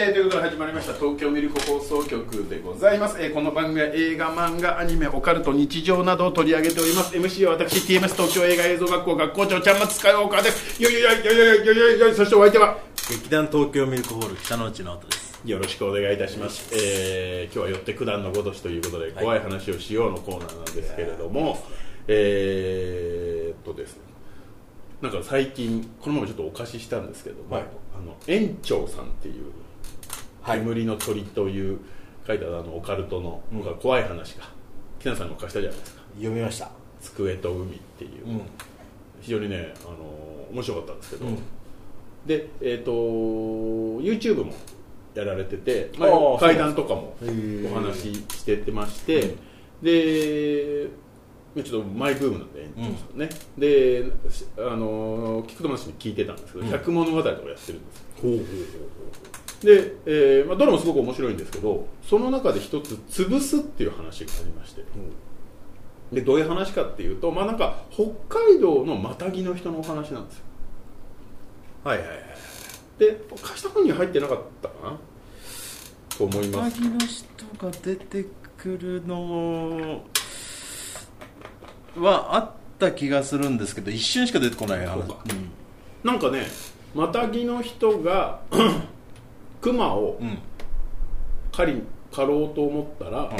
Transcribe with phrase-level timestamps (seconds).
[0.00, 7.16] えー、ということで始まりました東京ミルク放送局でございます、えー、この番組は映画漫画アニメオカルト日常などを取り上げております。
[7.16, 10.80] MC は私 TMS 東京映画映像学校学校長ちゃんまつスカイウォーカーです。
[10.80, 12.78] よいよいよいよいよいよいよいよそしてお相手は
[13.10, 21.58] 劇団東京ミルクホール北の内直人ですよろしくお願いいたします、えー、今日はよって九段のごとしということで怖い話をしようのコーナーなんですけれども、
[22.06, 24.02] えー、っとですね
[25.02, 27.64] なんか最近このままちょっとお貸ししたんですけども、はい
[27.98, 29.52] あの園長さんっていう
[30.46, 31.78] 煙の鳥という
[32.26, 34.44] 書いたあのオカルトの、僕は怖い話が
[34.98, 36.02] 木南さんが貸したじゃないですか。
[36.16, 36.70] 読みました。
[37.00, 38.40] 机と海っていう、うん。
[39.20, 39.96] 非常にねあの
[40.52, 41.38] 面白かったんですけど、うん。
[42.26, 44.52] でえっ、と YouTube も
[45.14, 49.36] やられてて、まあーあ、階段とかもお話ししてってまして、
[49.82, 50.88] で
[51.56, 54.04] ちょっとマイブームなんで園長さんね、で
[54.58, 56.70] あの聞くと話に聞いてたんですけど、うん。
[56.70, 57.72] 百物語とかやってるんです。
[57.72, 57.78] よ
[58.20, 58.44] ほうほう
[59.62, 64.84] で、えーまあ、どれもすごく面白いんですけどその中で一つ「潰す」っていう話がありまして。
[66.12, 70.44] でどういう話かっていうと、まあ、なんか北海道のマタギの人のお話なんですよ。
[71.84, 72.18] はいはいはい。
[72.98, 74.98] で貸した本に入ってなかったかな？
[76.16, 76.80] と思います。
[76.80, 78.24] マギの人が出て
[78.56, 80.00] くるの
[81.96, 85.16] はあった気がするんですけど一瞬しか出てこないそうか。
[85.30, 85.50] うん
[86.02, 86.46] なんかね
[86.94, 88.40] マタギの人が
[89.60, 90.38] クマをうん。
[91.50, 93.32] 狩り狩ろうと思ったら、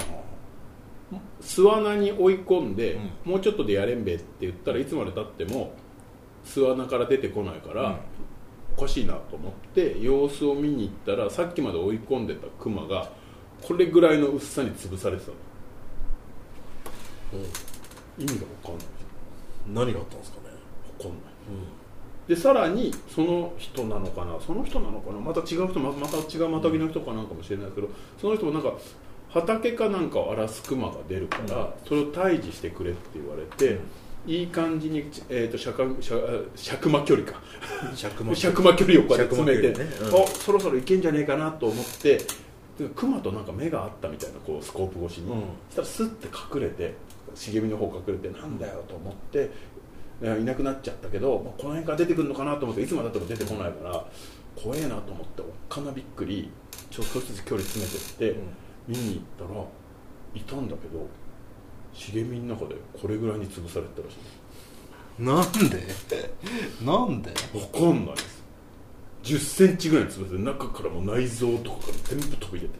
[1.41, 5.72] 巣穴に追い込んで、もうちょっとでやれんべって言ったらいつまでたっても
[6.44, 8.00] 巣穴から出てこないから、
[8.77, 13.10] おかしいなと思って様子を見に行ったらさっきまで追い込んでたクマが
[13.62, 15.36] これぐらいの薄さに潰されてたの、
[18.19, 18.86] 意味が分かんない。
[19.69, 20.44] 何があったんですかね。
[20.98, 21.32] 分かんない、
[22.28, 24.38] でさらにその人なのかな？
[24.38, 25.18] その人なのかな？
[25.18, 27.88] また違う人ままた違うマタギの人かなんかもしれないですけど
[28.20, 28.74] その人もなんか
[29.30, 33.78] 畑かなんかを荒らすクマが出るから、それを退治してくれって言われて、
[34.26, 37.41] いい感じに、えー、と尺尺尺間距離か。
[37.94, 40.22] 尺間尺間距離をこうやって詰めて、ねうん。
[40.22, 42.19] あそろそろいけんじゃねえかなと思って
[42.78, 45.42] でクマとなんか目があったみたいなこうスコープ越しに、うん。
[45.70, 46.94] そしたらスッて隠れて
[47.34, 49.50] 茂みの方隠れてなんだよと思って
[50.20, 54.04] いなくなっちゃったけど、まあこの辺から出てくるのかなと思っていつまでたっても出てこないから
[54.56, 56.50] 怖えなと思っておっかなびっくり
[56.90, 58.40] ちょっとずつ距離詰めてって、
[58.88, 59.60] 見に行ったら
[60.34, 61.06] いたんだけど
[61.92, 64.18] 茂みの中でこれぐらいに潰されてたらしい。
[65.22, 65.82] なんで？
[66.84, 67.30] なんで？
[67.30, 68.38] わかんないです。
[69.24, 72.74] 1 0センチぐらいに潰れて中からもう内臓とかから全部飛び出て。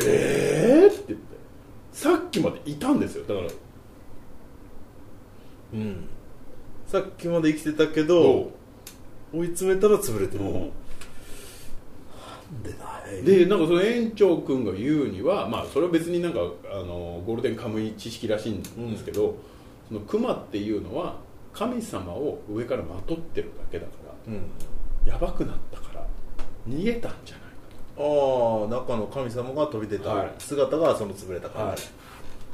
[0.00, 0.92] えー？
[0.92, 1.26] って言って。
[1.92, 3.24] さっきまでいたんですよ。
[3.24, 3.48] だから
[5.72, 6.08] うん。
[6.86, 8.50] さっきまで生きてたけど
[9.32, 10.44] 追い詰めたら潰れてる。
[10.44, 10.48] う。
[10.48, 10.62] んなん
[12.62, 13.22] でだい？
[13.22, 16.40] でなんかその園長君が言うには、まあ、それは別になんか
[16.72, 19.36] あのゴールデンカムイ知識らしいんですけど、
[19.88, 21.16] そのクマっていうのは
[21.52, 24.42] 神様を上からまとってるだけだからうん。
[25.06, 26.06] やばくなったから
[26.68, 27.48] 逃げたんじゃないか
[27.98, 28.02] あ
[28.66, 30.30] あ中の神様が飛び出はい。
[30.38, 31.84] た姿がその潰れたと、感あじ、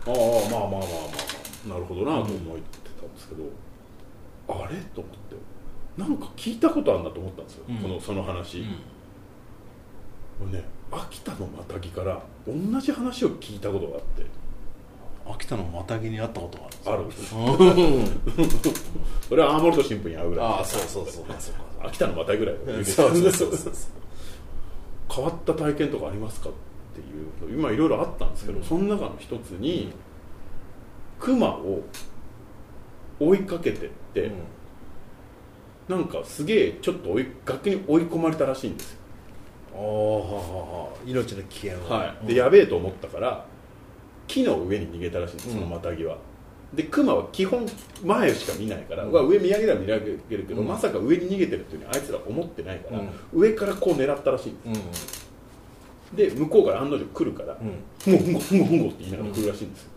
[0.06, 0.86] あまあまあまあまあま
[1.66, 1.68] あ。
[1.68, 2.56] なるほどなと思
[3.06, 3.44] ってたんですけど、
[4.64, 4.76] あれ？
[4.94, 5.36] と思って。
[5.96, 7.76] なんか聞いたことあるんだと思ったんですよ、うん。
[7.76, 8.62] このその話、
[10.38, 14.24] これね秋田のマタギから同じ話を聞いたことがあって。
[15.26, 17.44] 秋田のマタギに会ったことがあるんですうん。
[19.26, 20.46] それはアーモルト神父に会うぐらい。
[20.46, 21.24] ああそうそうそう。
[21.24, 21.88] かそうか。
[21.88, 23.72] 秋田のマタギぐらいそうそうそうそう。
[25.10, 26.52] 変わった体験とかありますかっ
[26.94, 27.00] て
[27.48, 29.92] いう今いろいろあったんですけど、その中の一つに
[31.18, 31.82] クマを
[33.20, 34.30] 追いかけてって、
[35.88, 38.98] なんかすげえちょっと追い崖に追い込まれたらしいんですよ、
[39.74, 39.78] あ
[40.94, 41.90] あ命の危険を。
[41.90, 43.44] はい、でやべえと思ったから
[44.26, 46.16] 木の上に逃げたらしいんですそのマタギは、
[46.72, 47.66] でクマは基本
[48.02, 50.68] 前しか見ないから、うわ上見上げたら見上げるけど、うん。
[50.68, 53.08] まさか上に逃げてるっていうあいつら思ってないから、うん。
[53.32, 55.28] 上からこう狙ったらしいんです。
[56.12, 56.16] うん。
[56.16, 57.84] で向こうから案の定来るから、うん。
[58.02, 59.90] ふんごふんごふんごふんごって言いながら来るらしいんですよ、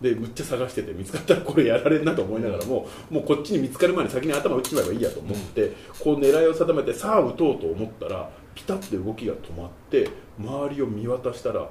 [0.00, 10.08] でむっちゃ探してて見つかったらこれやられんなと思いながらも、もうこっちに見つかる前に先に頭打っちまえばいいやと思って、こう狙いを定めてさあ撃とうと思ったらピタッて動きが止まって
[10.38, 11.68] 周りを見渡したら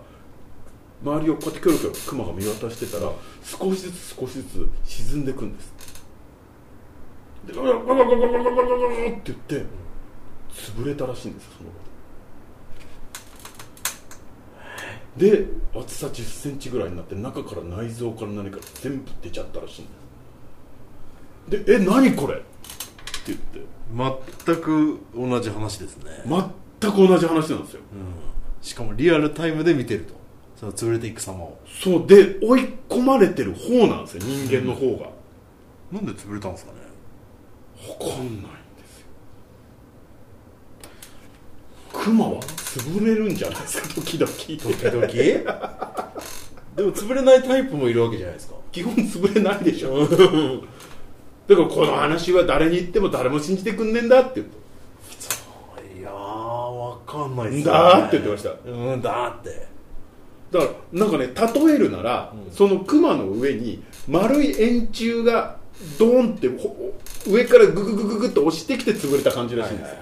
[1.04, 3.12] 周りをこうやってキョロキョロクマが見渡してたら
[3.44, 5.74] 少しずつ少しずつ沈んでいくんです。
[7.48, 7.54] で
[9.22, 9.66] て言って
[10.54, 11.97] 潰れたらしいんですよその場で
[15.18, 19.86] で厚さ1 0センチぐらいになって中から内臓から何から全部出ちゃったらしいん
[21.50, 22.46] ですで「え何これ?」って
[23.28, 23.78] 言って。
[24.46, 27.80] 全く同じ話ですね、全く同じ話なんですよ。
[27.94, 30.18] うん、しかもリアルタイムで見てると。
[30.60, 31.60] その潰れていく様を。
[31.84, 35.10] そうで追い込まれてる方なんですよ人間の方が、
[35.92, 36.80] なんで潰れたんですかね。
[38.00, 38.42] 分かんないんで
[38.86, 39.08] すよ。
[41.94, 42.42] クマは
[42.78, 43.88] 潰れるんじゃないですか？
[44.02, 44.32] 時々。
[44.32, 45.08] 時々？
[46.76, 48.56] でも潰れないタイプもいるわけじゃないですか。
[48.72, 50.08] 基本潰れないでしょ。
[50.08, 50.08] だ
[51.56, 54.48] からこの話は誰に言っても誰も信じてくんねえんだって言う
[56.00, 57.64] いやーわかんないっすね。
[57.64, 58.52] だーって言ってました。
[58.70, 59.68] うんだーって。
[60.52, 61.30] だからなんかね
[61.68, 65.58] 例えるなら、そのクマの上に丸い円柱が
[65.98, 66.94] ドーンってほ
[67.28, 69.90] 上からグググググっと押してきて潰れた感じらしいんです。
[69.90, 69.96] よ、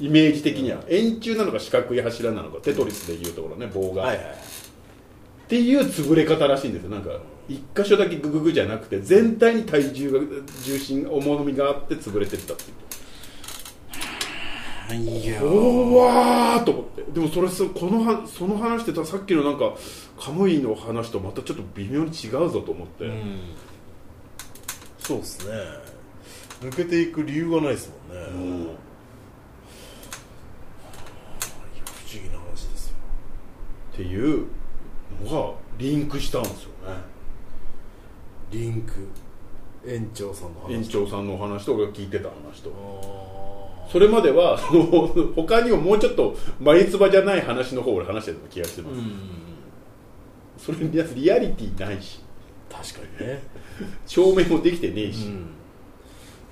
[0.00, 6.90] イメージ的には、円柱なのか四角い柱なのかテトリスでいうところね棒が、はいはいっていう潰れ方らしいんですよ。
[6.90, 7.08] なんか
[7.48, 10.20] 一箇所だけグググじゃなくて全体に体重が
[10.62, 12.64] 重心重みがあって潰れてったって
[14.94, 15.00] いう。
[15.00, 17.02] いやおわーと思って。
[17.12, 19.74] でもそれそこのはその話ってさっきのなんか
[20.20, 23.40] カムイの話とまたちょっと微妙に違うぞと思って、うん。
[24.98, 25.54] そうですね。
[26.60, 28.36] 抜けていく理由がないですもんね、う
[28.74, 28.87] ん
[32.08, 32.96] 不思議な話ですよ。
[33.92, 34.46] っていう
[35.22, 36.96] のがリンクしたんですよね。
[38.50, 39.06] リンク
[39.86, 40.72] 園長さんの話。
[40.72, 48.90] 園長さんのお話とか聞いてた話とあそれまでは その他にももうちょっと眉唾じゃない話の方を俺話してた気がしてま
[50.56, 51.00] す、それにリ
[51.30, 52.20] アリティないし。
[52.70, 53.42] 確かにね、
[54.06, 55.30] 証明もできてねえし、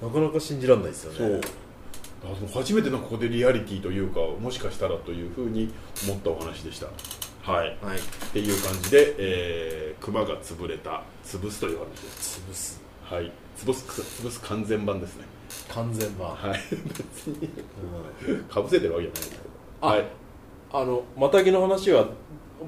[0.03, 1.41] なかなか信じられないですよね
[2.52, 5.73] 初めてなんかここでリアリティというかもしかしたらというふうに
[6.06, 6.87] 思ったお話でした。
[7.43, 7.76] はい。
[7.81, 7.99] はい。
[7.99, 8.00] っ
[8.32, 12.40] ていう感じで、えー、熊が潰れた潰すという話です。
[12.50, 12.81] 潰す。
[13.05, 13.32] はい。
[13.56, 15.25] 潰す潰す完全版ですね。
[15.69, 16.61] 完全版、はい。
[16.99, 17.49] 別に。
[18.29, 18.44] うん。
[18.44, 19.43] かぶせてるわけじゃないですけど。
[19.82, 20.05] あはい。
[20.72, 22.08] あのマタギの話は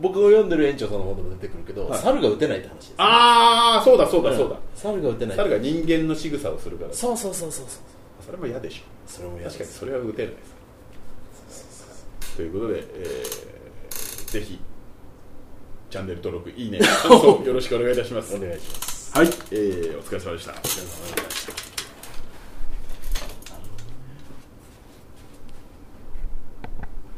[0.00, 1.98] 僕が読んでる園長さんの方でも出てくるけど、はい。
[1.98, 5.36] 猿が撃てないって話ですああそうだそうだそうだ、ん猿が撃てない。
[5.36, 6.92] 猿が人間の仕草をするから。
[6.92, 7.97] そうそうそうそうそう
[8.28, 8.82] それも嫌でしょ。
[9.10, 10.38] それも嫌確かにそれは打てないで
[11.50, 14.60] すということで、えー、ぜひ
[15.88, 16.78] チャンネル登録いいね
[17.08, 18.36] 感想よろしくお願いいたします。
[18.36, 19.16] お願いします。
[19.16, 20.52] はい、えー、お疲れ様でした。
[20.52, 21.77] お疲れ様でした